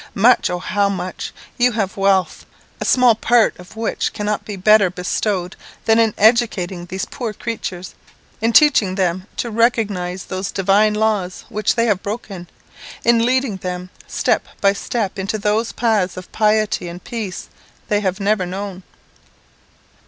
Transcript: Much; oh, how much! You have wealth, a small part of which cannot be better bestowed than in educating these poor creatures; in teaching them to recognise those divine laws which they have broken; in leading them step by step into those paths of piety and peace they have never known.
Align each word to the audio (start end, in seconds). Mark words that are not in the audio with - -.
Much; 0.15 0.49
oh, 0.49 0.57
how 0.57 0.89
much! 0.89 1.31
You 1.59 1.73
have 1.73 1.95
wealth, 1.95 2.43
a 2.79 2.85
small 2.85 3.13
part 3.13 3.53
of 3.59 3.75
which 3.75 4.13
cannot 4.13 4.43
be 4.45 4.55
better 4.55 4.89
bestowed 4.89 5.55
than 5.85 5.99
in 5.99 6.15
educating 6.17 6.87
these 6.87 7.05
poor 7.05 7.33
creatures; 7.33 7.93
in 8.41 8.51
teaching 8.51 8.95
them 8.95 9.27
to 9.37 9.51
recognise 9.51 10.23
those 10.23 10.51
divine 10.51 10.95
laws 10.95 11.45
which 11.49 11.75
they 11.75 11.85
have 11.85 12.01
broken; 12.01 12.47
in 13.03 13.23
leading 13.27 13.57
them 13.57 13.91
step 14.07 14.47
by 14.59 14.73
step 14.73 15.19
into 15.19 15.37
those 15.37 15.71
paths 15.71 16.17
of 16.17 16.31
piety 16.31 16.87
and 16.87 17.03
peace 17.03 17.47
they 17.87 17.99
have 17.99 18.19
never 18.19 18.47
known. 18.47 18.81